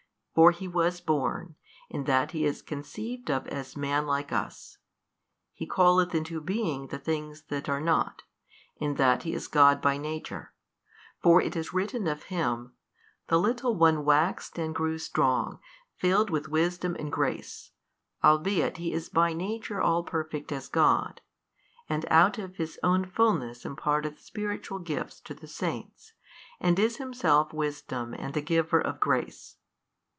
[0.33, 1.55] For He was born,
[1.89, 4.77] in that He is conceived of as Man like us,
[5.53, 8.21] He calleth into being the things that are not,
[8.77, 10.53] in that He is God by Nature;
[11.21, 12.71] for it is written of Him,
[13.27, 15.59] The Little one waxed and grew strong,
[15.97, 17.73] filled with wisdom and grace,
[18.23, 21.19] albeit He is by Nature all Perfect as God,
[21.89, 26.13] and out of His own Fulness imparteth spiritual gifts to the saints,
[26.61, 29.57] and is Himself Wisdom and the Giver of grace.